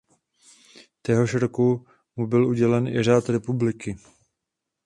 [1.01, 3.97] Téhož roku mu byl udělen i Řád republiky.